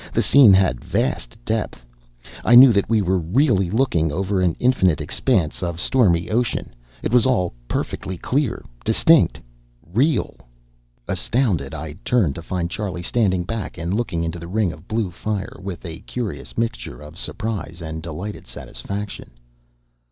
The 0.13 0.23
scene 0.23 0.51
had 0.51 0.83
vast 0.83 1.37
depth; 1.45 1.85
I 2.43 2.55
knew 2.55 2.73
that 2.73 2.89
we 2.89 3.03
were 3.03 3.19
really 3.19 3.69
looking 3.69 4.11
over 4.11 4.41
an 4.41 4.55
infinite 4.57 4.99
expanse 4.99 5.61
of 5.61 5.79
stormy 5.79 6.31
ocean. 6.31 6.73
It 7.03 7.11
was 7.13 7.27
all 7.27 7.53
perfectly 7.67 8.17
clear, 8.17 8.65
distinct, 8.83 9.39
real! 9.85 10.37
Astounded, 11.07 11.75
I 11.75 11.97
turned 12.03 12.33
to 12.33 12.41
find 12.41 12.71
Charlie 12.71 13.03
standing 13.03 13.43
back 13.43 13.77
and 13.77 13.93
looking 13.93 14.23
into 14.23 14.39
the 14.39 14.47
ring 14.47 14.73
of 14.73 14.87
blue 14.87 15.11
fire, 15.11 15.55
with 15.61 15.85
a 15.85 15.99
curious 15.99 16.57
mixture 16.57 16.99
of 16.99 17.19
surprise 17.19 17.79
and 17.79 18.01
delighted 18.01 18.47
satisfaction. 18.47 19.29